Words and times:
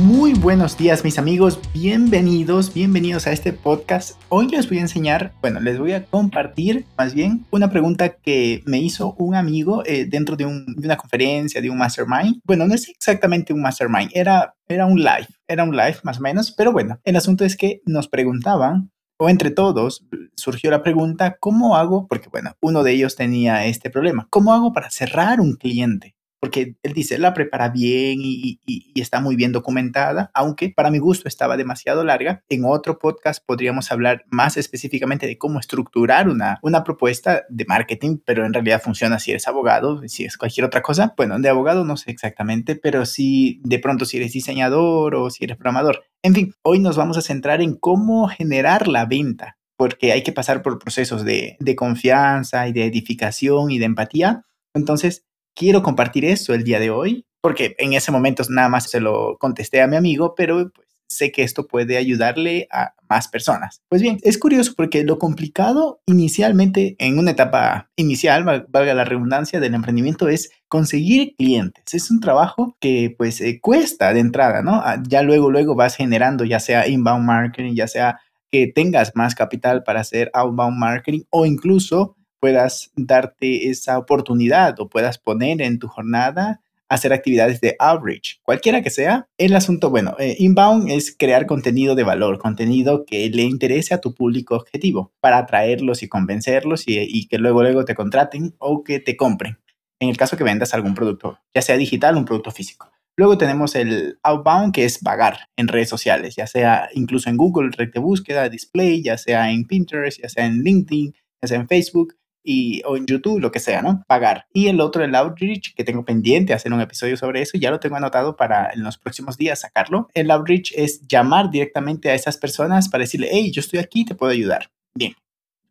Muy 0.00 0.32
buenos 0.32 0.78
días 0.78 1.04
mis 1.04 1.18
amigos, 1.18 1.60
bienvenidos, 1.74 2.72
bienvenidos 2.72 3.26
a 3.26 3.32
este 3.32 3.52
podcast. 3.52 4.18
Hoy 4.30 4.48
les 4.48 4.66
voy 4.66 4.78
a 4.78 4.80
enseñar, 4.80 5.34
bueno, 5.42 5.60
les 5.60 5.78
voy 5.78 5.92
a 5.92 6.06
compartir 6.06 6.86
más 6.96 7.12
bien 7.12 7.44
una 7.50 7.70
pregunta 7.70 8.08
que 8.08 8.62
me 8.64 8.78
hizo 8.78 9.12
un 9.18 9.34
amigo 9.34 9.82
eh, 9.84 10.06
dentro 10.06 10.36
de, 10.36 10.46
una 10.46 10.96
conferencia, 10.96 11.60
de 11.60 11.68
un 11.68 11.76
mastermind. 11.76 12.40
Bueno, 12.44 12.66
no 12.66 12.74
es 12.74 12.88
exactamente 12.88 13.52
un 13.52 13.60
mastermind, 13.60 14.10
era, 14.14 14.54
era 14.68 14.86
un 14.86 15.00
live, 15.00 15.28
era 15.46 15.64
un 15.64 15.76
live 15.76 15.98
más 16.02 16.16
o 16.16 16.22
menos, 16.22 16.50
pero 16.50 16.72
bueno, 16.72 16.98
el 17.04 17.16
asunto 17.16 17.44
es 17.44 17.54
que 17.54 17.82
nos 17.84 18.08
preguntaban 18.08 18.90
o 19.18 19.28
entre 19.28 19.50
todos 19.50 20.06
surgió 20.34 20.70
la 20.70 20.82
pregunta, 20.82 21.36
¿cómo 21.38 21.76
hago? 21.76 22.06
Porque 22.08 22.30
bueno, 22.30 22.54
uno 22.62 22.82
de 22.84 22.92
ellos 22.92 23.16
tenía 23.16 23.66
este 23.66 23.90
problema, 23.90 24.26
¿cómo 24.30 24.54
hago 24.54 24.72
para 24.72 24.88
cerrar 24.88 25.42
un 25.42 25.56
cliente? 25.56 26.16
Porque 26.40 26.76
él 26.82 26.92
dice, 26.94 27.18
la 27.18 27.34
prepara 27.34 27.68
bien 27.68 28.20
y, 28.22 28.58
está 28.94 29.20
muy 29.20 29.36
bien 29.36 29.52
documentada, 29.52 30.30
aunque 30.34 30.70
para 30.70 30.90
mi 30.90 30.98
gusto 30.98 31.28
estaba 31.28 31.56
demasiado 31.56 32.04
larga. 32.04 32.42
En 32.48 32.64
otro 32.64 32.98
podcast 32.98 33.44
podríamos 33.44 33.92
hablar 33.92 34.24
más 34.30 34.56
específicamente 34.56 35.26
de 35.26 35.38
cómo 35.38 35.58
estructurar 35.58 36.28
una, 36.28 36.58
una 36.62 36.84
propuesta 36.84 37.44
de 37.48 37.64
marketing, 37.66 38.18
pero 38.24 38.44
en 38.44 38.52
realidad 38.52 38.82
funciona 38.82 39.18
si 39.18 39.30
eres 39.30 39.48
abogado, 39.48 40.02
si 40.08 40.24
es 40.24 40.36
cualquier 40.36 40.66
otra 40.66 40.82
cosa. 40.82 41.14
Bueno, 41.16 41.38
de 41.38 41.48
abogado 41.48 41.84
no 41.84 41.96
sé 41.96 42.10
exactamente, 42.10 42.76
pero 42.76 43.06
sí 43.06 43.60
de 43.64 43.78
pronto 43.78 44.04
si 44.04 44.16
eres 44.16 44.32
diseñador 44.32 45.14
o 45.14 45.30
si 45.30 45.44
eres 45.44 45.56
programador. 45.56 46.04
En 46.22 46.34
fin, 46.34 46.54
hoy 46.62 46.78
nos 46.78 46.96
vamos 46.96 47.16
a 47.16 47.22
centrar 47.22 47.60
en 47.60 47.74
cómo 47.74 48.28
generar 48.28 48.88
la 48.88 49.06
venta 49.06 49.56
porque 49.76 50.12
hay 50.12 50.22
que 50.22 50.32
pasar 50.32 50.60
por 50.60 50.78
procesos 50.78 51.24
de, 51.24 51.56
de 51.58 51.74
confianza 51.74 52.68
y 52.68 52.72
de 52.72 52.84
edificación 52.84 53.70
y 53.70 53.78
de 53.78 53.86
empatía. 53.86 54.44
Entonces, 54.74 55.24
quiero 55.54 55.82
compartir 55.82 56.24
esto 56.24 56.54
el 56.54 56.64
día 56.64 56.80
de 56.80 56.90
hoy, 56.90 57.26
porque 57.40 57.74
en 57.78 57.92
ese 57.92 58.12
momento 58.12 58.42
nada 58.48 58.68
más 58.68 58.90
se 58.90 59.00
lo 59.00 59.36
contesté 59.38 59.80
a 59.80 59.86
mi 59.86 59.96
amigo, 59.96 60.34
pero 60.34 60.70
pues, 60.70 60.88
sé 61.10 61.32
que 61.32 61.42
esto 61.42 61.66
puede 61.66 61.96
ayudarle 61.96 62.68
a 62.70 62.94
más 63.08 63.28
personas. 63.28 63.82
Pues 63.88 64.00
bien, 64.00 64.18
es 64.22 64.38
curioso 64.38 64.74
porque 64.76 65.02
lo 65.02 65.18
complicado 65.18 66.00
inicialmente, 66.06 66.94
en 66.98 67.18
una 67.18 67.32
etapa 67.32 67.90
inicial, 67.96 68.44
valga 68.44 68.94
la 68.94 69.04
redundancia, 69.04 69.60
del 69.60 69.74
emprendimiento 69.74 70.28
es 70.28 70.50
conseguir 70.68 71.34
clientes. 71.36 71.92
Es 71.92 72.10
un 72.10 72.20
trabajo 72.20 72.76
que 72.80 73.14
pues 73.18 73.40
eh, 73.40 73.58
cuesta 73.60 74.12
de 74.14 74.20
entrada, 74.20 74.62
¿no? 74.62 74.76
Ah, 74.76 75.02
ya 75.06 75.22
luego, 75.22 75.50
luego 75.50 75.74
vas 75.74 75.96
generando, 75.96 76.44
ya 76.44 76.60
sea 76.60 76.86
inbound 76.86 77.26
marketing, 77.26 77.74
ya 77.74 77.88
sea 77.88 78.20
que 78.50 78.66
tengas 78.68 79.12
más 79.14 79.34
capital 79.34 79.82
para 79.82 80.00
hacer 80.00 80.30
outbound 80.34 80.78
marketing 80.78 81.22
o 81.30 81.46
incluso 81.46 82.16
puedas 82.40 82.90
darte 82.96 83.68
esa 83.68 83.98
oportunidad 83.98 84.80
o 84.80 84.88
puedas 84.88 85.18
poner 85.18 85.62
en 85.62 85.78
tu 85.78 85.88
jornada 85.88 86.60
hacer 86.90 87.12
actividades 87.12 87.60
de 87.60 87.76
outreach, 87.78 88.40
cualquiera 88.42 88.82
que 88.82 88.90
sea. 88.90 89.28
El 89.38 89.54
asunto, 89.54 89.90
bueno, 89.90 90.16
eh, 90.18 90.34
inbound 90.40 90.90
es 90.90 91.14
crear 91.16 91.46
contenido 91.46 91.94
de 91.94 92.02
valor, 92.02 92.38
contenido 92.38 93.04
que 93.06 93.30
le 93.30 93.42
interese 93.42 93.94
a 93.94 94.00
tu 94.00 94.12
público 94.12 94.56
objetivo 94.56 95.12
para 95.20 95.38
atraerlos 95.38 96.02
y 96.02 96.08
convencerlos 96.08 96.82
y, 96.86 97.28
que 97.28 97.38
luego, 97.38 97.62
luego 97.62 97.84
te 97.84 97.94
contraten 97.94 98.56
o 98.58 98.82
que 98.82 98.98
te 98.98 99.16
compren. 99.16 99.58
En 100.00 100.08
el 100.08 100.16
caso 100.16 100.36
que 100.36 100.42
vendas 100.42 100.74
algún 100.74 100.94
producto, 100.94 101.38
ya 101.54 101.62
sea 101.62 101.76
digital 101.76 102.16
o 102.16 102.18
un 102.18 102.24
producto 102.24 102.50
físico. 102.50 102.90
Luego 103.16 103.38
tenemos 103.38 103.76
el 103.76 104.18
outbound, 104.24 104.74
que 104.74 104.84
es 104.84 104.98
pagar 104.98 105.48
en 105.56 105.68
redes 105.68 105.88
sociales, 105.88 106.34
ya 106.34 106.48
sea 106.48 106.88
incluso 106.94 107.30
en 107.30 107.36
Google, 107.36 107.70
red 107.70 107.92
de 107.92 108.00
búsqueda, 108.00 108.48
display, 108.48 109.02
ya 109.02 109.16
sea 109.16 109.52
en 109.52 109.64
Pinterest, 109.64 110.20
ya 110.20 110.28
sea 110.28 110.46
en 110.46 110.62
LinkedIn, 110.62 111.14
ya 111.42 111.48
sea 111.48 111.58
en 111.58 111.68
Facebook 111.68 112.14
y, 112.42 112.82
o 112.84 112.96
en 112.96 113.06
YouTube, 113.06 113.40
lo 113.40 113.50
que 113.50 113.60
sea, 113.60 113.82
¿no? 113.82 114.04
Pagar. 114.06 114.46
Y 114.52 114.68
el 114.68 114.80
otro, 114.80 115.04
el 115.04 115.14
outreach, 115.14 115.74
que 115.74 115.84
tengo 115.84 116.04
pendiente 116.04 116.54
hacer 116.54 116.72
un 116.72 116.80
episodio 116.80 117.16
sobre 117.16 117.42
eso, 117.42 117.58
ya 117.58 117.70
lo 117.70 117.80
tengo 117.80 117.96
anotado 117.96 118.36
para 118.36 118.70
en 118.72 118.82
los 118.82 118.98
próximos 118.98 119.36
días 119.36 119.60
sacarlo. 119.60 120.08
El 120.14 120.30
outreach 120.30 120.72
es 120.74 121.06
llamar 121.06 121.50
directamente 121.50 122.10
a 122.10 122.14
esas 122.14 122.36
personas 122.36 122.88
para 122.88 123.02
decirle, 123.02 123.28
hey, 123.30 123.50
yo 123.52 123.60
estoy 123.60 123.78
aquí, 123.78 124.04
te 124.04 124.14
puedo 124.14 124.32
ayudar. 124.32 124.70
Bien. 124.94 125.14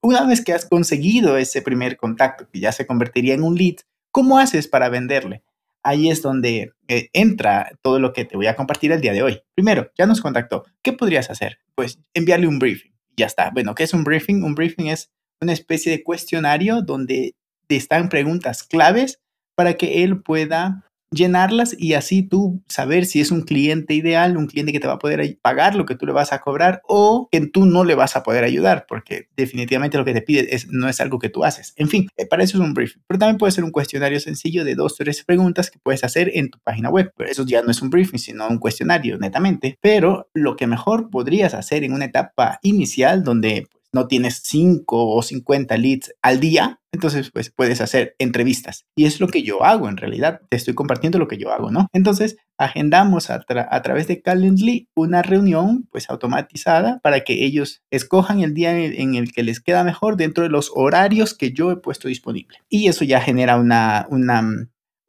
Una 0.02 0.26
vez 0.26 0.44
que 0.44 0.54
has 0.54 0.66
conseguido 0.66 1.38
ese 1.38 1.62
primer 1.62 1.98
contacto, 1.98 2.48
que 2.52 2.60
ya 2.60 2.72
se 2.72 2.88
convertiría 2.88 3.34
en 3.34 3.44
un 3.44 3.56
lead, 3.56 3.76
¿cómo 4.12 4.40
haces 4.40 4.68
para 4.68 4.90
venderle? 4.90 5.44
Ahí 5.84 6.10
es 6.10 6.22
donde 6.22 6.74
eh, 6.88 7.10
entra 7.14 7.72
todo 7.82 8.00
lo 8.00 8.14
que 8.14 8.26
te 8.26 8.36
voy 8.36 8.48
a 8.48 8.56
compartir 8.56 8.92
el 8.92 9.02
día 9.02 9.14
de 9.14 9.24
hoy. 9.24 9.42
Primero, 9.56 9.92
ya 9.98 10.06
nos 10.06 10.22
contactó. 10.22 10.66
¿Qué 10.82 10.94
podrías 10.94 11.30
hacer? 11.30 11.60
Pues 11.76 12.00
enviarle 12.14 12.48
un 12.48 12.60
briefing. 12.60 12.92
Ya 13.18 13.26
está. 13.26 13.50
Bueno, 13.52 13.76
¿qué 13.76 13.84
es 13.84 13.94
un 13.94 14.04
briefing? 14.04 14.44
Un 14.44 14.56
briefing 14.56 14.88
es 14.88 15.12
una 15.42 15.54
especie 15.54 15.92
de 15.92 16.04
cuestionario 16.04 16.82
donde 16.82 17.36
están 17.70 18.10
preguntas 18.10 18.64
claves 18.64 19.20
para 19.56 19.76
que 19.76 20.04
él 20.04 20.22
pueda 20.22 20.84
llenarlas 21.12 21.76
y 21.78 21.94
así 21.94 22.22
tú 22.22 22.62
saber 22.68 23.06
si 23.06 23.20
es 23.20 23.32
un 23.32 23.42
cliente 23.42 23.94
ideal, 23.94 24.38
un 24.38 24.48
cliente 24.48 24.72
que 24.72 24.80
te 24.80 24.88
va 24.88 24.94
a 24.94 25.00
poder 25.00 25.38
pagar 25.42 25.76
lo 25.76 25.86
que 25.86 25.96
tú 25.96 26.06
le 26.06 26.12
vas 26.12 26.32
a 26.34 26.40
cobrar 26.40 26.82
o 26.88 27.28
que 27.32 27.48
tú 27.48 27.66
no 27.66 27.84
le 27.84 27.96
vas 27.96 28.16
a 28.16 28.24
poder 28.24 28.44
ayudar, 28.44 28.86
porque 28.88 29.28
definitivamente 29.36 29.98
lo 29.98 30.06
que 30.06 30.14
te 30.14 30.22
pide 30.22 30.54
es, 30.56 30.68
no 30.68 30.88
es 30.88 31.02
algo 31.02 31.20
que 31.20 31.30
tú 31.30 31.44
haces. 31.44 31.74
En 31.78 31.90
fin, 31.90 32.08
eh, 32.18 32.26
para 32.26 32.44
eso 32.44 32.58
es 32.58 32.64
un 32.64 32.74
briefing, 32.74 33.02
pero 33.08 33.20
también 33.20 33.38
puede 33.38 33.52
ser 33.52 33.64
un 33.64 33.72
cuestionario 33.72 34.20
sencillo 34.20 34.64
de 34.64 34.76
dos 34.76 34.96
tres 34.96 35.24
preguntas 35.24 35.72
que 35.72 35.80
puedes 35.80 36.04
hacer 36.04 36.32
en 36.34 36.50
tu 36.50 36.60
página 36.60 36.90
web. 36.90 37.12
Pero 37.18 37.30
eso 37.30 37.46
ya 37.46 37.62
no 37.64 37.72
es 37.72 37.82
un 37.82 37.90
briefing, 37.90 38.20
sino 38.20 38.48
un 38.48 38.60
cuestionario, 38.60 39.18
netamente. 39.18 39.78
Pero 39.82 40.30
lo 40.34 40.56
que 40.56 40.68
mejor 40.68 41.10
podrías 41.10 41.54
hacer 41.54 41.84
en 41.84 41.94
una 41.94 42.06
etapa 42.06 42.60
inicial 42.62 43.24
donde 43.24 43.68
no 43.94 44.08
tienes 44.08 44.42
5 44.44 45.16
o 45.16 45.22
50 45.22 45.78
leads 45.78 46.14
al 46.22 46.40
día, 46.40 46.80
entonces 46.92 47.32
pues 47.32 47.52
puedes 47.52 47.82
hacer 47.82 48.16
entrevistas. 48.20 48.86
Y 48.96 49.06
es 49.06 49.20
lo 49.20 49.28
que 49.28 49.44
yo 49.44 49.64
hago 49.64 49.90
en 49.90 49.98
realidad. 49.98 50.42
Te 50.50 50.58
estoy 50.58 50.74
compartiendo 50.74 51.20
lo 51.20 51.28
que 51.28 51.38
yo 51.38 51.52
hago, 51.52 51.72
¿no? 51.72 51.88
Entonces 51.94 52.38
agendamos 52.58 53.30
a, 53.30 53.40
través 53.40 54.08
de 54.08 54.22
Calendly 54.22 54.90
una 54.96 55.22
reunión 55.22 55.88
pues 55.92 56.10
automatizada 56.10 57.00
para 57.02 57.22
que 57.24 57.46
ellos 57.46 57.82
escojan 57.92 58.42
el 58.42 58.54
día 58.54 58.78
en 58.78 59.16
el 59.16 59.32
que 59.32 59.44
les 59.44 59.60
queda 59.62 59.84
mejor 59.84 60.18
dentro 60.18 60.44
de 60.44 60.50
los 60.50 60.72
horarios 60.76 61.34
que 61.34 61.52
yo 61.52 61.72
he 61.72 61.78
puesto 61.78 62.08
disponible. 62.08 62.58
Y 62.70 62.88
eso 62.88 63.06
ya 63.06 63.22
genera 63.22 63.58
una, 63.58 64.08
una, 64.10 64.44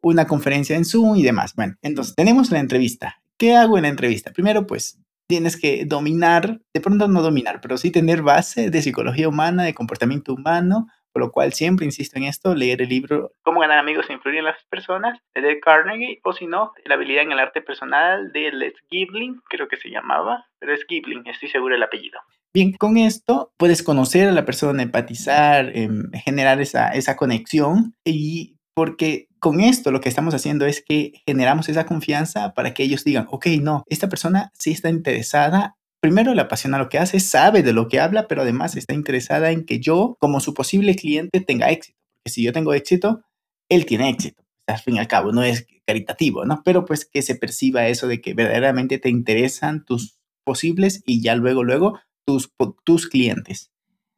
una 0.01 0.27
conferencia 0.27 0.75
en 0.75 0.85
Zoom 0.85 1.17
y 1.17 1.23
demás. 1.23 1.55
Bueno, 1.55 1.75
entonces 1.81 2.15
tenemos 2.15 2.51
la 2.51 2.59
entrevista. 2.59 3.21
¿Qué 3.37 3.55
hago 3.55 3.77
en 3.77 3.83
la 3.83 3.89
entrevista? 3.89 4.31
Primero, 4.31 4.67
pues 4.67 4.99
tienes 5.31 5.55
que 5.55 5.85
dominar, 5.85 6.59
de 6.73 6.81
pronto 6.81 7.07
no 7.07 7.21
dominar, 7.21 7.61
pero 7.61 7.77
sí 7.77 7.89
tener 7.89 8.21
base 8.21 8.69
de 8.69 8.81
psicología 8.81 9.29
humana, 9.29 9.63
de 9.63 9.73
comportamiento 9.73 10.33
humano, 10.33 10.87
por 11.13 11.21
lo 11.21 11.31
cual 11.31 11.53
siempre 11.53 11.85
insisto 11.85 12.17
en 12.19 12.25
esto, 12.25 12.53
leer 12.53 12.81
el 12.81 12.89
libro 12.89 13.31
Cómo 13.41 13.61
ganar 13.61 13.79
amigos 13.79 14.09
e 14.09 14.13
influir 14.13 14.39
en 14.39 14.43
las 14.43 14.61
personas 14.65 15.17
de 15.33 15.41
Dale 15.41 15.61
Carnegie, 15.61 16.19
o 16.25 16.33
si 16.33 16.47
no, 16.47 16.73
La 16.83 16.95
habilidad 16.95 17.23
en 17.23 17.31
el 17.31 17.39
arte 17.39 17.61
personal 17.61 18.33
de 18.33 18.51
Les 18.51 18.73
Gibling, 18.89 19.39
creo 19.47 19.69
que 19.69 19.77
se 19.77 19.89
llamaba, 19.89 20.47
pero 20.59 20.73
es 20.73 20.83
Gibling, 20.85 21.25
estoy 21.27 21.47
seguro 21.47 21.75
del 21.75 21.83
apellido. 21.83 22.19
Bien, 22.53 22.73
con 22.73 22.97
esto 22.97 23.53
puedes 23.55 23.83
conocer 23.83 24.27
a 24.27 24.33
la 24.33 24.43
persona, 24.43 24.83
empatizar, 24.83 25.71
em, 25.73 26.11
generar 26.25 26.59
esa, 26.59 26.89
esa 26.89 27.15
conexión 27.15 27.95
y 28.03 28.57
porque 28.75 29.27
con 29.39 29.59
esto 29.59 29.91
lo 29.91 30.01
que 30.01 30.09
estamos 30.09 30.33
haciendo 30.33 30.65
es 30.65 30.83
que 30.83 31.13
generamos 31.25 31.67
esa 31.69 31.85
confianza 31.85 32.53
para 32.53 32.73
que 32.73 32.83
ellos 32.83 33.03
digan, 33.03 33.27
ok, 33.29 33.47
no, 33.61 33.83
esta 33.87 34.09
persona 34.09 34.51
sí 34.57 34.71
está 34.71 34.89
interesada. 34.89 35.77
Primero 36.01 36.33
le 36.33 36.41
apasiona 36.41 36.77
lo 36.77 36.89
que 36.89 36.99
hace, 36.99 37.19
sabe 37.19 37.63
de 37.63 37.73
lo 37.73 37.87
que 37.87 37.99
habla, 37.99 38.27
pero 38.27 38.41
además 38.41 38.75
está 38.75 38.93
interesada 38.93 39.51
en 39.51 39.65
que 39.65 39.79
yo, 39.79 40.15
como 40.19 40.39
su 40.39 40.53
posible 40.53 40.95
cliente, 40.95 41.41
tenga 41.41 41.69
éxito. 41.69 41.97
Porque 42.23 42.33
si 42.33 42.43
yo 42.43 42.53
tengo 42.53 42.73
éxito, 42.73 43.21
él 43.69 43.85
tiene 43.85 44.09
éxito. 44.09 44.43
Al 44.67 44.79
fin 44.79 44.95
y 44.95 44.99
al 44.99 45.07
cabo, 45.07 45.31
no 45.31 45.43
es 45.43 45.67
caritativo, 45.85 46.45
¿no? 46.45 46.61
Pero 46.63 46.85
pues 46.85 47.05
que 47.05 47.21
se 47.21 47.35
perciba 47.35 47.87
eso 47.87 48.07
de 48.07 48.21
que 48.21 48.33
verdaderamente 48.33 48.99
te 48.99 49.09
interesan 49.09 49.83
tus 49.85 50.19
posibles 50.45 51.03
y 51.05 51.21
ya 51.21 51.35
luego, 51.35 51.63
luego, 51.63 51.99
tus, 52.25 52.51
tus 52.83 53.07
clientes. 53.07 53.71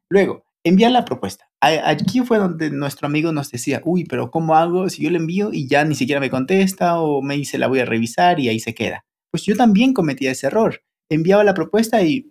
Luego, 0.10 0.46
envía 0.64 0.90
la 0.90 1.06
propuesta. 1.06 1.50
Aquí 1.62 2.22
fue 2.22 2.38
donde 2.40 2.72
nuestro 2.72 3.08
amigo 3.08 3.32
nos 3.32 3.52
decía, 3.52 3.82
uy, 3.86 4.06
pero 4.06 4.32
¿cómo 4.32 4.56
hago 4.56 4.90
si 4.90 5.04
yo 5.04 5.10
le 5.10 5.18
envío 5.18 5.54
y 5.54 5.68
ya 5.68 5.86
ni 5.86 5.96
siquiera 5.96 6.20
me 6.20 6.30
contesta 6.30 7.00
o 7.00 7.22
me 7.22 7.36
dice 7.36 7.58
la 7.58 7.68
voy 7.68 7.80
a 7.80 7.86
revisar 7.86 8.40
y 8.40 8.50
ahí 8.50 8.60
se 8.60 8.74
queda? 8.74 9.06
Pues 9.32 9.44
yo 9.44 9.56
también 9.56 9.94
cometía 9.94 10.32
ese 10.32 10.48
error. 10.48 10.82
Enviaba 11.10 11.44
la 11.44 11.54
propuesta 11.54 12.02
y 12.02 12.30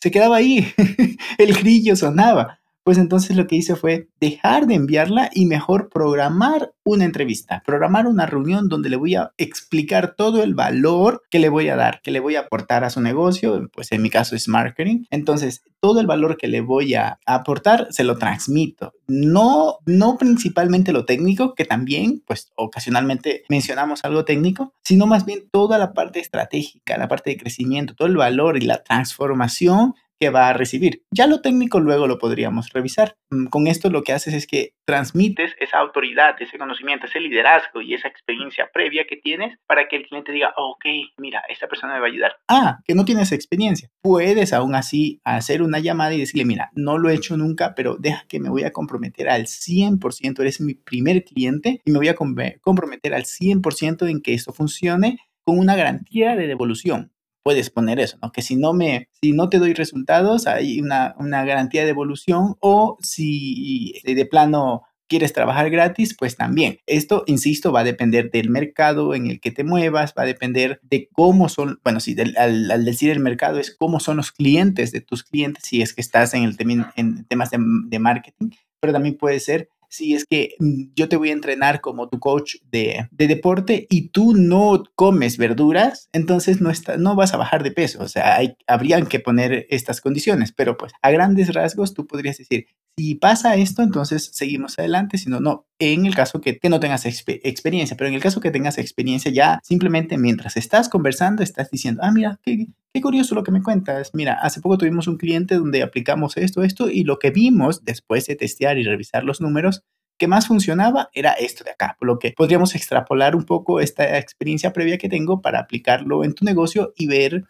se 0.00 0.10
quedaba 0.10 0.36
ahí. 0.36 0.72
El 1.38 1.54
grillo 1.54 1.96
sonaba. 1.96 2.60
Pues 2.84 2.98
entonces 2.98 3.36
lo 3.36 3.46
que 3.46 3.56
hice 3.56 3.74
fue 3.74 4.08
dejar 4.20 4.66
de 4.66 4.74
enviarla 4.74 5.30
y 5.32 5.46
mejor 5.46 5.88
programar 5.88 6.72
una 6.84 7.04
entrevista, 7.04 7.62
programar 7.64 8.06
una 8.06 8.26
reunión 8.26 8.68
donde 8.68 8.90
le 8.90 8.96
voy 8.96 9.14
a 9.14 9.32
explicar 9.38 10.14
todo 10.16 10.42
el 10.42 10.54
valor 10.54 11.22
que 11.30 11.38
le 11.38 11.48
voy 11.48 11.68
a 11.70 11.76
dar, 11.76 12.02
que 12.02 12.10
le 12.10 12.20
voy 12.20 12.36
a 12.36 12.40
aportar 12.40 12.84
a 12.84 12.90
su 12.90 13.00
negocio, 13.00 13.70
pues 13.72 13.90
en 13.90 14.02
mi 14.02 14.10
caso 14.10 14.36
es 14.36 14.48
marketing. 14.48 15.04
Entonces, 15.10 15.64
todo 15.80 16.00
el 16.00 16.06
valor 16.06 16.36
que 16.36 16.46
le 16.46 16.60
voy 16.60 16.94
a 16.94 17.18
aportar 17.26 17.88
se 17.90 18.04
lo 18.04 18.18
transmito. 18.18 18.92
No, 19.06 19.78
no 19.86 20.18
principalmente 20.18 20.92
lo 20.92 21.06
técnico, 21.06 21.54
que 21.54 21.64
también, 21.64 22.22
pues 22.26 22.52
ocasionalmente 22.54 23.44
mencionamos 23.48 24.04
algo 24.04 24.24
técnico, 24.24 24.74
sino 24.82 25.06
más 25.06 25.24
bien 25.24 25.48
toda 25.50 25.78
la 25.78 25.94
parte 25.94 26.20
estratégica, 26.20 26.98
la 26.98 27.08
parte 27.08 27.30
de 27.30 27.38
crecimiento, 27.38 27.94
todo 27.94 28.08
el 28.08 28.16
valor 28.16 28.58
y 28.58 28.66
la 28.66 28.82
transformación 28.82 29.94
que 30.20 30.30
va 30.30 30.48
a 30.48 30.52
recibir. 30.52 31.02
Ya 31.10 31.26
lo 31.26 31.40
técnico 31.40 31.80
luego 31.80 32.06
lo 32.06 32.18
podríamos 32.18 32.70
revisar. 32.72 33.16
Mm, 33.30 33.46
con 33.46 33.66
esto 33.66 33.90
lo 33.90 34.02
que 34.02 34.12
haces 34.12 34.34
es 34.34 34.46
que 34.46 34.74
transmites 34.84 35.52
esa 35.58 35.78
autoridad, 35.78 36.34
ese 36.40 36.58
conocimiento, 36.58 37.06
ese 37.06 37.20
liderazgo 37.20 37.80
y 37.80 37.94
esa 37.94 38.08
experiencia 38.08 38.70
previa 38.72 39.06
que 39.08 39.16
tienes 39.16 39.58
para 39.66 39.88
que 39.88 39.96
el 39.96 40.06
cliente 40.06 40.32
diga, 40.32 40.52
ok, 40.56 40.84
mira, 41.18 41.42
esta 41.48 41.66
persona 41.68 41.94
me 41.94 42.00
va 42.00 42.06
a 42.06 42.10
ayudar. 42.10 42.36
Ah, 42.48 42.78
que 42.84 42.94
no 42.94 43.04
tienes 43.04 43.32
experiencia. 43.32 43.90
Puedes 44.02 44.52
aún 44.52 44.74
así 44.74 45.20
hacer 45.24 45.62
una 45.62 45.78
llamada 45.78 46.14
y 46.14 46.20
decirle, 46.20 46.44
mira, 46.44 46.70
no 46.74 46.98
lo 46.98 47.08
he 47.08 47.14
hecho 47.14 47.36
nunca, 47.36 47.74
pero 47.74 47.96
deja 47.98 48.24
que 48.28 48.40
me 48.40 48.50
voy 48.50 48.64
a 48.64 48.72
comprometer 48.72 49.28
al 49.28 49.46
100%, 49.46 50.40
eres 50.40 50.60
mi 50.60 50.74
primer 50.74 51.24
cliente 51.24 51.80
y 51.84 51.90
me 51.90 51.98
voy 51.98 52.08
a 52.08 52.14
comprometer 52.14 53.14
al 53.14 53.24
100% 53.24 54.08
en 54.08 54.22
que 54.22 54.34
esto 54.34 54.52
funcione 54.52 55.18
con 55.44 55.58
una 55.58 55.76
garantía 55.76 56.36
de 56.36 56.46
devolución 56.46 57.12
puedes 57.44 57.70
poner 57.70 58.00
eso, 58.00 58.18
¿no? 58.20 58.32
Que 58.32 58.42
si 58.42 58.56
no 58.56 58.72
me, 58.72 59.08
si 59.22 59.32
no 59.32 59.48
te 59.48 59.58
doy 59.58 59.74
resultados, 59.74 60.48
hay 60.48 60.80
una, 60.80 61.14
una 61.18 61.44
garantía 61.44 61.82
de 61.82 61.88
devolución 61.88 62.56
o 62.60 62.96
si 63.00 64.00
de 64.04 64.26
plano 64.26 64.82
quieres 65.06 65.32
trabajar 65.32 65.70
gratis, 65.70 66.16
pues 66.18 66.36
también. 66.36 66.78
Esto, 66.86 67.24
insisto, 67.26 67.70
va 67.70 67.80
a 67.80 67.84
depender 67.84 68.30
del 68.30 68.50
mercado 68.50 69.14
en 69.14 69.26
el 69.26 69.40
que 69.40 69.50
te 69.50 69.62
muevas, 69.62 70.14
va 70.18 70.22
a 70.22 70.26
depender 70.26 70.80
de 70.82 71.08
cómo 71.12 71.48
son, 71.48 71.78
bueno, 71.84 72.00
si 72.00 72.16
al, 72.36 72.84
decir 72.84 73.10
el 73.10 73.20
mercado 73.20 73.58
es 73.58 73.76
cómo 73.76 74.00
son 74.00 74.16
los 74.16 74.32
clientes 74.32 74.90
de 74.92 75.02
tus 75.02 75.22
clientes, 75.22 75.64
si 75.66 75.82
es 75.82 75.92
que 75.92 76.00
estás 76.00 76.34
en, 76.34 76.44
el 76.44 76.56
en 76.96 77.24
temas 77.26 77.50
de 77.50 77.98
marketing, 77.98 78.50
pero 78.80 78.92
también 78.92 79.16
puede 79.16 79.40
ser 79.40 79.68
si 79.94 80.14
es 80.14 80.24
que 80.24 80.56
mm, 80.58 80.92
yo 80.96 81.08
te 81.08 81.16
voy 81.16 81.30
a 81.30 81.34
entrenar 81.34 81.80
como 81.80 82.08
tu 82.08 82.18
coach 82.18 82.56
de, 82.70 83.08
deporte 83.12 83.86
y 83.88 84.08
tú 84.08 84.34
no 84.34 84.82
comes 84.94 85.38
verduras, 85.38 86.08
entonces 86.12 86.60
no, 86.60 86.70
está, 86.70 86.96
no 86.96 87.14
vas 87.14 87.32
a 87.32 87.36
bajar 87.36 87.62
de 87.62 87.70
peso. 87.70 88.02
O 88.02 88.08
sea, 88.08 88.36
hay, 88.36 88.56
habrían 88.66 89.06
que 89.06 89.20
poner 89.20 89.66
estas 89.70 90.00
condiciones, 90.00 90.52
pero 90.52 90.76
pues 90.76 90.92
a 91.00 91.10
grandes 91.10 91.54
rasgos 91.54 91.94
tú 91.94 92.06
podrías 92.06 92.38
decir, 92.38 92.66
si 92.96 93.16
pasa 93.16 93.56
esto, 93.56 93.82
entonces 93.82 94.30
seguimos 94.32 94.78
adelante, 94.78 95.18
si 95.18 95.28
no, 95.28 95.40
no. 95.40 95.66
En 95.78 96.06
el 96.06 96.14
caso 96.14 96.40
que, 96.40 96.58
que 96.58 96.68
no 96.68 96.80
tengas 96.80 97.04
experiencia, 97.06 97.96
pero 97.96 98.08
en 98.08 98.14
el 98.14 98.22
caso 98.22 98.40
que 98.40 98.50
tengas 98.50 98.78
experiencia, 98.78 99.32
ya 99.32 99.60
simplemente 99.62 100.16
mientras 100.16 100.56
estás 100.56 100.88
conversando, 100.88 101.42
estás 101.42 101.70
diciendo, 101.70 102.02
ah, 102.04 102.12
mira, 102.12 102.38
qué, 102.42 102.68
qué 102.92 103.00
curioso 103.00 103.34
lo 103.34 103.42
que 103.42 103.50
me 103.50 103.62
cuentas. 103.62 104.12
Mira, 104.14 104.34
hace 104.34 104.60
poco 104.60 104.78
tuvimos 104.78 105.08
un 105.08 105.16
cliente 105.16 105.56
donde 105.56 105.82
aplicamos 105.82 106.36
esto, 106.36 106.62
esto, 106.62 106.88
y 106.88 107.04
lo 107.04 107.18
que 107.18 107.30
vimos 107.30 107.84
después 107.84 108.26
de 108.26 108.36
testear 108.36 108.78
y 108.78 108.84
revisar 108.84 109.24
los 109.24 109.40
números 109.40 109.82
que 110.16 110.28
más 110.28 110.46
funcionaba 110.46 111.10
era 111.12 111.32
esto 111.32 111.64
de 111.64 111.72
acá, 111.72 111.96
por 111.98 112.06
lo 112.06 112.18
que 112.18 112.32
podríamos 112.36 112.76
extrapolar 112.76 113.34
un 113.34 113.44
poco 113.44 113.80
esta 113.80 114.16
experiencia 114.18 114.72
previa 114.72 114.98
que 114.98 115.08
tengo 115.08 115.42
para 115.42 115.58
aplicarlo 115.58 116.22
en 116.22 116.34
tu 116.34 116.44
negocio 116.44 116.92
y 116.96 117.08
ver 117.08 117.44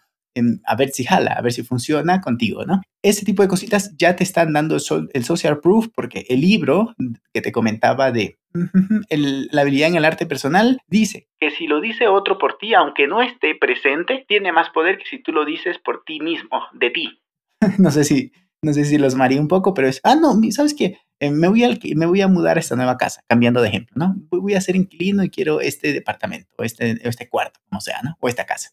a 0.65 0.75
ver 0.75 0.89
si 0.89 1.03
jala, 1.03 1.31
a 1.31 1.41
ver 1.41 1.53
si 1.53 1.63
funciona 1.63 2.21
contigo, 2.21 2.65
¿no? 2.65 2.81
Ese 3.01 3.25
tipo 3.25 3.41
de 3.41 3.47
cositas 3.47 3.95
ya 3.97 4.15
te 4.15 4.23
están 4.23 4.53
dando 4.53 4.75
el, 4.75 5.23
social 5.23 5.59
proof 5.59 5.87
porque 5.95 6.25
el 6.29 6.41
libro 6.41 6.93
que 7.33 7.41
te 7.41 7.51
comentaba 7.51 8.11
de 8.11 8.37
la 9.51 9.61
habilidad 9.61 9.89
en 9.89 9.95
el 9.95 10.05
arte 10.05 10.25
personal 10.25 10.79
dice 10.87 11.27
que 11.39 11.51
si 11.51 11.67
lo 11.67 11.81
dice 11.81 12.07
otro 12.07 12.37
por 12.37 12.57
ti, 12.57 12.73
aunque 12.73 13.07
no 13.07 13.21
esté 13.21 13.55
presente, 13.55 14.25
tiene 14.27 14.51
más 14.51 14.69
poder 14.71 14.97
que 14.97 15.05
si 15.05 15.21
tú 15.21 15.31
lo 15.31 15.45
dices 15.45 15.77
por 15.79 16.03
ti 16.03 16.19
mismo, 16.19 16.63
de 16.73 16.89
ti. 16.89 17.21
no 17.77 17.91
sé 17.91 18.03
si, 18.03 18.31
no 18.61 18.73
sé 18.73 18.85
si 18.85 18.97
los 18.97 19.15
maría 19.15 19.39
un 19.39 19.47
poco, 19.47 19.73
pero 19.73 19.87
es, 19.87 20.01
ah, 20.03 20.15
no, 20.15 20.39
¿sabes 20.51 20.73
qué? 20.73 20.97
Eh, 21.19 21.31
me, 21.31 21.47
voy 21.47 21.63
a, 21.63 21.69
me 21.95 22.05
voy 22.05 22.21
a 22.21 22.27
mudar 22.27 22.57
a 22.57 22.59
esta 22.59 22.75
nueva 22.75 22.97
casa, 22.97 23.21
cambiando 23.27 23.61
de 23.61 23.69
ejemplo, 23.69 23.93
¿no? 23.95 24.15
Voy 24.29 24.53
a 24.53 24.61
ser 24.61 24.75
inquilino 24.75 25.23
y 25.23 25.29
quiero 25.29 25.61
este 25.61 25.93
departamento, 25.93 26.53
o 26.57 26.63
este, 26.63 26.97
este 27.07 27.29
cuarto, 27.29 27.59
como 27.69 27.79
sea, 27.79 28.01
¿no? 28.03 28.17
O 28.19 28.27
esta 28.27 28.45
casa 28.45 28.71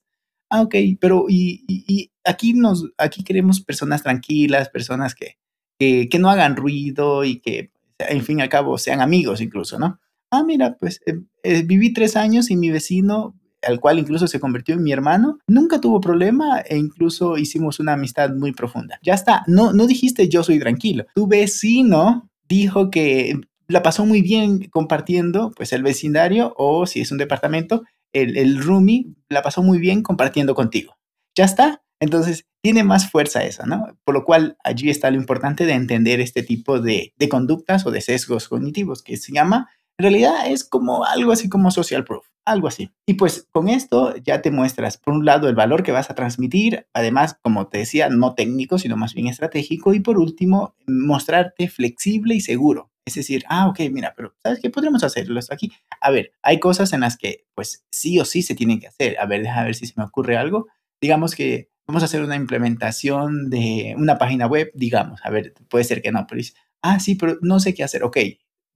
ah, 0.53 0.63
ok, 0.63 0.75
pero 1.01 1.27
y, 1.29 2.11
aquí 2.25 2.53
nos, 2.53 2.91
aquí 2.99 3.25
queremos 3.25 3.61
personas 3.61 4.03
tranquilas, 4.03 4.69
personas 4.69 5.15
que, 5.15 5.39
que, 5.79 6.19
no 6.19 6.29
hagan 6.29 6.57
ruido 6.57 7.25
y 7.25 7.41
que, 7.41 7.73
en 7.99 8.23
fin 8.23 8.39
y 8.39 8.43
al 8.43 8.49
cabo, 8.49 8.77
sean 8.79 9.01
amigos 9.01 9.41
incluso, 9.41 9.79
¿no? 9.79 9.99
Ah, 10.31 10.45
mira, 10.45 10.77
pues 10.79 11.01
eh, 11.07 11.21
eh, 11.43 11.63
viví 11.63 11.93
tres 11.93 12.17
años 12.17 12.51
y 12.51 12.57
mi 12.57 12.71
vecino, 12.71 13.35
al 13.63 13.81
cual 13.81 13.99
incluso 13.99 14.27
se 14.27 14.41
convirtió 14.41 14.75
en 14.75 14.83
mi 14.83 14.93
hermano, 14.93 15.39
nunca 15.47 15.81
tuvo 15.81 16.01
problema 16.01 16.61
e 16.61 16.77
incluso 16.77 17.39
hicimos 17.39 17.81
una 17.81 17.95
amistad 17.95 18.31
muy 18.35 18.53
profunda. 18.53 18.99
Ya 19.03 19.15
está, 19.15 19.43
no, 19.47 19.73
no 19.73 19.87
dijiste 19.87 20.29
yo 20.29 20.43
soy 20.43 20.59
tranquilo. 20.59 21.07
Tu 21.15 21.27
vecino 21.27 22.31
dijo 22.47 22.91
que 22.91 23.41
la 23.69 23.83
pasó 23.83 24.05
muy 24.05 24.21
bien 24.23 24.69
compartiendo 24.71 25.51
pues 25.57 25.73
el 25.73 25.83
vecindario 25.83 26.55
o 26.57 26.87
si 26.87 27.01
es 27.01 27.11
un 27.11 27.19
departamento 27.19 27.83
el, 28.13 28.37
el 28.37 28.63
roomie 28.63 29.07
la 29.29 29.43
pasó 29.43 29.63
muy 29.63 29.79
bien 29.79 30.03
compartiendo 30.03 30.55
contigo. 30.55 30.97
Ya 31.37 31.45
está. 31.45 31.83
Entonces, 32.01 32.47
tiene 32.63 32.85
más 32.85 33.11
fuerza 33.11 33.45
eso, 33.45 33.65
¿no? 33.65 33.97
Por 34.05 34.15
lo 34.15 34.25
cual, 34.25 34.57
allí 34.65 34.91
está 34.91 35.11
lo 35.11 35.17
importante 35.17 35.67
de 35.67 35.75
entender 35.75 36.21
este 36.21 36.43
tipo 36.43 36.81
de, 36.81 37.15
de 37.17 37.29
conductas 37.29 37.87
o 37.87 37.91
de 37.91 38.01
sesgos 38.01 38.49
cognitivos 38.49 39.03
que 39.03 39.17
se 39.17 39.33
llama, 39.33 39.69
en 39.99 40.05
realidad 40.05 40.51
es 40.51 40.65
como 40.65 41.05
algo 41.05 41.33
así 41.33 41.49
como 41.49 41.71
social 41.71 42.05
proof, 42.05 42.27
algo 42.45 42.67
así. 42.69 42.91
Y 43.07 43.15
pues 43.15 43.47
con 43.53 43.69
esto 43.69 44.17
ya 44.17 44.43
te 44.43 44.51
muestras, 44.51 44.97
por 44.97 45.15
un 45.15 45.25
lado, 45.25 45.49
el 45.49 45.55
valor 45.55 45.83
que 45.83 45.93
vas 45.93 46.11
a 46.11 46.15
transmitir, 46.15 46.87
además, 46.93 47.37
como 47.43 47.69
te 47.69 47.79
decía, 47.79 48.09
no 48.09 48.35
técnico, 48.35 48.79
sino 48.79 48.97
más 48.97 49.15
bien 49.15 49.29
estratégico, 49.29 49.95
y 49.95 50.01
por 50.01 50.19
último, 50.19 50.75
mostrarte 50.87 51.69
flexible 51.69 52.35
y 52.35 52.41
seguro. 52.41 52.92
Es 53.05 53.15
decir, 53.15 53.45
ah, 53.49 53.69
ok, 53.69 53.81
mira, 53.91 54.15
pero 54.17 54.35
¿sabes 54.43 54.61
qué? 54.61 54.71
Podríamos 54.71 55.03
hacerlo 55.03 55.39
esto 55.39 55.53
aquí. 55.53 55.73
A 56.01 56.11
ver, 56.11 56.33
hay 56.43 56.61
cosas 56.61 56.93
en 56.93 57.01
las 57.01 57.17
que, 57.17 57.47
pues, 57.55 57.85
sí 57.91 58.21
o 58.21 58.25
sí 58.25 58.43
se 58.43 58.55
tienen 58.55 58.79
que 58.79 58.87
hacer. 58.87 59.19
A 59.19 59.27
ver, 59.27 59.43
déjame 59.43 59.67
ver 59.67 59.75
si 59.75 59.87
se 59.87 59.95
me 59.97 60.05
ocurre 60.05 60.37
algo. 60.37 60.69
Digamos 61.01 61.35
que 61.35 61.71
vamos 61.87 62.03
a 62.03 62.07
hacer 62.07 62.23
una 62.23 62.37
implementación 62.37 63.51
de 63.51 63.95
una 63.99 64.19
página 64.19 64.47
web, 64.47 64.71
digamos. 64.75 65.21
A 65.25 65.31
ver, 65.31 65.55
puede 65.69 65.85
ser 65.85 66.01
que 66.01 66.13
no, 66.13 66.27
pero 66.29 66.39
dices, 66.39 66.57
ah, 66.83 67.01
sí, 67.01 67.17
pero 67.17 67.39
no 67.43 67.59
sé 67.59 67.75
qué 67.75 67.83
hacer. 67.83 68.05
Ok, 68.05 68.19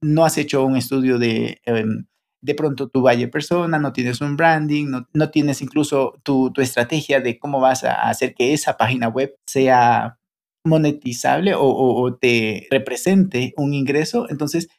no 0.01 0.25
has 0.25 0.37
hecho 0.37 0.63
un 0.65 0.75
estudio 0.75 1.17
de, 1.19 1.61
em, 1.65 2.05
de 2.41 2.55
pronto 2.55 2.89
tu 2.89 3.01
valle 3.01 3.29
persona, 3.29 3.79
no 3.79 3.93
tienes 3.93 4.21
un 4.21 4.35
branding, 4.37 4.87
no, 4.89 5.07
no 5.13 5.29
tienes 5.31 5.61
incluso 5.61 6.19
tu, 6.23 6.51
tu 6.51 6.61
estrategia 6.61 7.21
de 7.21 7.39
cómo 7.39 7.59
vas 7.59 7.83
a 7.83 8.09
hacer 8.09 8.35
que 8.35 8.53
esa 8.53 8.77
página 8.77 9.07
web 9.07 9.35
sea 9.45 10.19
monetizable 10.67 11.53
o, 11.55 12.17
te 12.19 12.67
represente 12.69 13.53
un 13.57 13.73
ingreso, 13.73 14.27
entonces 14.29 14.69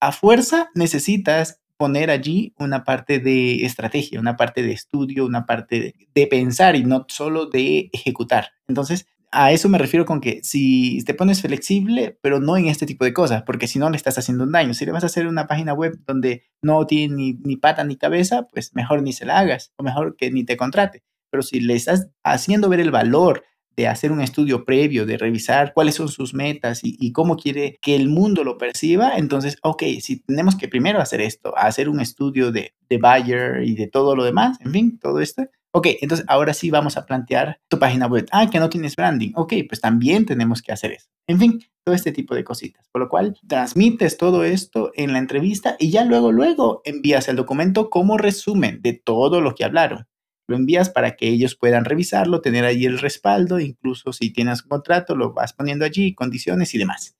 a 0.00 0.12
fuerza 0.12 0.70
necesitas 0.74 1.60
poner 1.76 2.10
allí 2.10 2.54
una 2.58 2.84
parte 2.84 3.20
de 3.20 3.64
estrategia, 3.64 4.20
una 4.20 4.36
parte 4.36 4.62
de 4.62 4.72
estudio, 4.72 5.24
una 5.24 5.46
parte 5.46 5.94
de, 6.14 6.26
pensar 6.26 6.76
y 6.76 6.84
no 6.84 7.06
solo 7.08 7.46
de 7.46 7.88
ejecutar. 7.92 8.48
Entonces, 8.68 9.06
a 9.32 9.52
eso 9.52 9.68
me 9.68 9.78
refiero 9.78 10.04
con 10.04 10.20
que 10.20 10.40
si 10.42 11.02
te 11.04 11.14
pones 11.14 11.40
flexible, 11.40 12.18
pero 12.20 12.38
no 12.38 12.56
en 12.56 12.66
este 12.66 12.84
tipo 12.84 13.04
de 13.06 13.14
cosas, 13.14 13.44
porque 13.44 13.66
si 13.66 13.78
no 13.78 13.88
le 13.88 13.96
estás 13.96 14.18
haciendo 14.18 14.44
un 14.44 14.52
daño. 14.52 14.74
Si 14.74 14.84
le 14.84 14.92
vas 14.92 15.04
a 15.04 15.06
hacer 15.06 15.26
una 15.26 15.46
página 15.46 15.72
web 15.72 15.98
donde 16.06 16.44
no 16.60 16.86
tiene 16.86 17.14
ni, 17.14 17.32
ni 17.44 17.56
pata 17.56 17.82
ni 17.84 17.96
cabeza, 17.96 18.46
pues 18.52 18.74
mejor 18.74 19.02
ni 19.02 19.12
se 19.14 19.24
la 19.24 19.38
hagas 19.38 19.72
o 19.76 19.82
mejor 19.82 20.16
que 20.16 20.30
ni 20.30 20.44
te 20.44 20.58
contrate. 20.58 21.02
Pero 21.30 21.42
si 21.42 21.60
le 21.60 21.74
estás 21.76 22.10
haciendo 22.24 22.68
ver 22.68 22.80
el 22.80 22.90
valor 22.90 23.44
de 23.80 23.88
hacer 23.88 24.12
un 24.12 24.20
estudio 24.20 24.66
previo, 24.66 25.06
de 25.06 25.16
revisar 25.16 25.72
cuáles 25.72 25.94
son 25.94 26.08
sus 26.08 26.34
metas 26.34 26.80
y, 26.82 27.12
cómo 27.12 27.36
quiere 27.36 27.78
que 27.80 27.96
el 27.96 28.10
mundo 28.10 28.44
lo 28.44 28.58
perciba, 28.58 29.16
entonces, 29.16 29.56
ok, 29.62 29.84
si 30.02 30.20
tenemos 30.20 30.54
que 30.54 30.68
primero 30.68 31.00
hacer 31.00 31.22
esto, 31.22 31.56
hacer 31.56 31.88
un 31.88 31.98
estudio 31.98 32.52
de, 32.52 32.74
de 32.90 32.98
buyer 32.98 33.62
y 33.64 33.74
de 33.74 33.88
todo 33.88 34.14
lo 34.14 34.24
demás, 34.24 34.58
en 34.60 34.72
fin, 34.72 34.98
todo 34.98 35.20
esto. 35.20 35.44
Ok, 35.72 35.86
entonces 36.02 36.26
ahora 36.28 36.52
sí 36.52 36.70
vamos 36.70 36.98
a 36.98 37.06
plantear 37.06 37.58
tu 37.68 37.78
página 37.78 38.06
web. 38.06 38.26
Ah, 38.32 38.50
que 38.50 38.58
no 38.58 38.68
tienes 38.68 38.96
branding. 38.96 39.32
Ok, 39.36 39.54
pues 39.68 39.80
también 39.80 40.26
tenemos 40.26 40.60
que 40.60 40.72
hacer 40.72 40.92
eso. 40.92 41.06
En 41.26 41.38
fin, 41.38 41.60
todo 41.84 41.94
este 41.94 42.12
tipo 42.12 42.34
de 42.34 42.44
cositas. 42.44 42.86
Por 42.92 43.00
lo 43.00 43.08
cual, 43.08 43.38
transmites 43.48 44.18
todo 44.18 44.44
esto 44.44 44.90
en 44.94 45.12
la 45.12 45.20
entrevista 45.20 45.76
y 45.78 45.90
ya 45.90 46.04
luego, 46.04 46.32
luego 46.32 46.82
envías 46.84 47.28
el 47.28 47.36
documento 47.36 47.88
como 47.88 48.18
resumen 48.18 48.82
de 48.82 48.92
todo 48.92 49.40
lo 49.40 49.54
que 49.54 49.64
hablaron 49.64 50.09
lo 50.50 50.56
envías 50.56 50.90
para 50.90 51.14
que 51.14 51.28
ellos 51.28 51.54
puedan 51.54 51.84
revisarlo, 51.84 52.40
tener 52.40 52.64
ahí 52.64 52.84
el 52.84 52.98
respaldo, 52.98 53.60
incluso 53.60 54.12
si 54.12 54.32
tienes 54.32 54.64
un 54.64 54.68
contrato, 54.68 55.14
lo 55.14 55.32
vas 55.32 55.52
poniendo 55.52 55.84
allí, 55.84 56.12
condiciones 56.12 56.74
y 56.74 56.78
demás. 56.78 57.16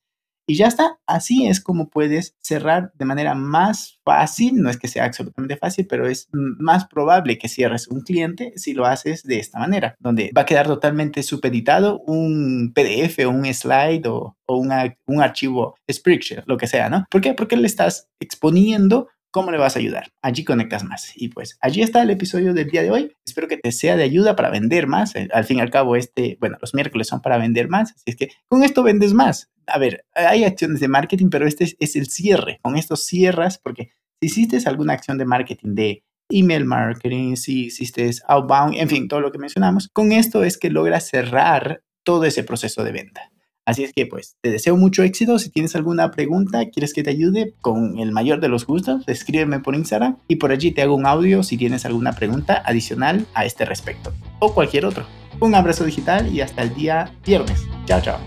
y 0.49 0.57
ya 0.57 0.67
está. 0.67 0.99
Así 1.07 1.47
es 1.47 1.61
como 1.61 1.91
puedes 1.91 2.35
cerrar 2.41 2.93
de 2.95 3.05
manera 3.05 3.37
más 3.37 4.01
fácil, 4.05 4.57
no 4.57 4.69
es 4.69 4.79
que 4.79 4.89
sea 4.89 5.05
absolutamente 5.05 5.57
fácil, 5.57 5.87
pero 5.87 6.09
es 6.09 6.29
más 6.33 6.87
probable 6.89 7.39
que 7.39 7.47
cierres 7.49 7.87
un 7.87 8.01
cliente 8.01 8.53
si 8.57 8.75
lo 8.75 8.85
haces 8.85 9.23
de 9.23 9.39
esta 9.39 9.61
manera, 9.61 9.95
donde 10.01 10.33
va 10.37 10.43
a 10.43 10.47
quedar 10.47 10.67
totalmente 10.67 11.23
supeditado 11.23 12.01
un 12.01 12.73
PDF 12.75 13.27
o 13.27 13.31
un 13.31 13.47
slide 13.55 14.09
o, 14.09 14.37
un 14.49 15.23
archivo 15.23 15.77
Spreadsheet, 15.89 16.43
lo 16.47 16.57
que 16.57 16.67
sea, 16.67 16.89
¿no? 16.89 17.07
¿Por 17.09 17.21
qué? 17.21 17.35
Porque 17.35 17.57
le 17.57 17.69
estás 17.69 18.09
exponiendo 18.19 19.07
¿Cómo 19.33 19.53
le 19.53 19.59
vas 19.59 19.77
a 19.77 19.79
ayudar? 19.79 20.13
Allí 20.23 20.45
conectas 20.45 20.83
más. 20.83 21.13
Y 21.15 21.29
pues 21.29 21.57
allí 21.61 21.83
está 21.83 22.03
el 22.03 22.11
episodio 22.11 22.53
del 22.53 22.69
día 22.69 22.83
de 22.83 22.91
hoy. 22.91 23.17
Espero 23.25 23.47
que 23.47 23.59
te 23.59 23.71
sea 23.71 23.97
de 23.97 24.03
ayuda 24.03 24.35
para 24.35 24.51
vender 24.51 24.89
más. 24.89 25.15
Eh, 25.15 25.29
al 25.33 25.45
fin 25.45 25.59
y 25.59 25.61
al 25.61 25.71
cabo, 25.71 25.95
este, 25.95 26.37
bueno, 26.41 26.59
los 26.61 26.75
miércoles 26.75 27.07
son 27.07 27.23
para 27.23 27.39
vender 27.39 27.69
más. 27.69 27.93
Así 27.93 28.05
es 28.07 28.17
que 28.17 28.31
con 28.49 28.65
esto 28.65 28.83
vendes 28.83 29.15
más. 29.15 29.49
A 29.69 29.79
ver, 29.79 30.05
hay 30.15 30.43
acciones 30.43 30.81
de 30.81 30.89
marketing, 30.89 31.29
pero 31.31 31.47
este 31.47 31.77
es, 31.79 31.97
el 31.97 32.09
cierre. 32.09 32.59
Con 32.63 32.77
esto 32.77 32.97
cierras 32.97 33.59
porque 33.59 33.93
si 34.21 34.27
hiciste 34.27 34.59
alguna 34.69 34.95
acción 34.95 35.17
de 35.17 35.25
marketing 35.25 35.75
de 35.75 36.05
email 36.29 36.65
marketing, 36.65 37.37
si 37.37 37.67
hiciste 37.67 38.11
outbound, 38.27 38.75
en 38.77 38.89
fin, 38.89 39.07
todo 39.07 39.21
lo 39.21 39.31
que 39.31 39.39
mencionamos, 39.39 39.89
con 39.93 40.11
esto 40.11 40.43
es 40.43 40.59
que 40.59 40.71
logras 40.71 41.09
cerrar 41.09 41.83
todo 42.03 42.25
ese 42.25 42.43
proceso 42.43 42.83
de 42.83 42.93
venta. 42.93 43.31
Así 43.67 43.85
es 43.85 43.93
que 43.93 44.07
pues 44.07 44.37
te 44.41 44.51
deseo 44.51 44.77
mucho 44.77 45.03
éxito. 45.03 45.39
Si 45.39 45.51
tienes 45.51 45.77
alguna 45.77 46.11
pregunta, 46.11 46.69
quieres 46.71 46.93
que 46.93 47.03
te 47.03 47.11
ayude 47.11 47.55
con 47.61 47.99
el 47.99 48.11
mayor 48.11 48.41
de 48.41 48.49
los 48.49 48.67
gustos, 48.67 49.05
escríbeme 49.07 49.61
por 49.61 49.75
Instagram 49.75 50.17
y 50.29 50.37
por 50.37 50.51
allí 50.51 50.73
te 50.73 50.83
hago 50.83 50.95
un 50.95 51.07
audio 51.07 51.43
si 51.43 51.57
tienes 51.57 51.85
alguna 51.85 52.13
pregunta 52.13 52.63
adicional 52.65 53.27
a 53.35 53.45
este 53.45 53.65
respecto 53.65 54.13
o 54.39 54.55
cualquier 54.55 54.87
otro. 54.87 55.07
Un 55.41 55.55
abrazo 55.55 55.85
digital 55.85 56.35
y 56.35 56.41
hasta 56.41 56.63
el 56.63 56.75
día 56.75 57.15
viernes. 57.25 57.63
Chao, 57.87 58.01
chao. 58.01 58.19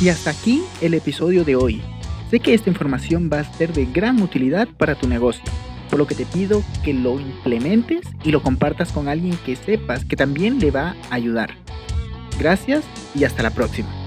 Y 0.00 0.08
hasta 0.08 0.30
aquí 0.30 0.62
el 0.80 0.94
episodio 0.94 1.44
de 1.44 1.56
hoy. 1.56 1.82
Sé 2.30 2.40
que 2.40 2.54
esta 2.54 2.70
información 2.70 3.28
va 3.30 3.40
a 3.40 3.52
ser 3.52 3.72
de 3.72 3.86
gran 3.86 4.22
utilidad 4.22 4.68
para 4.68 4.94
tu 4.94 5.08
negocio, 5.08 5.44
por 5.90 5.98
lo 5.98 6.06
que 6.06 6.14
te 6.14 6.24
pido 6.24 6.62
que 6.82 6.94
lo 6.94 7.20
implementes 7.20 8.00
y 8.24 8.30
lo 8.30 8.42
compartas 8.42 8.92
con 8.92 9.08
alguien 9.08 9.36
que 9.44 9.56
sepas 9.56 10.04
que 10.04 10.16
también 10.16 10.60
le 10.60 10.70
va 10.70 10.96
a 11.10 11.16
ayudar. 11.16 11.50
Gracias 12.38 12.84
y 13.14 13.24
hasta 13.24 13.42
la 13.42 13.50
próxima. 13.50 13.99